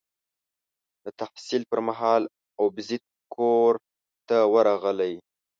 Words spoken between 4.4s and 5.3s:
ورغلی.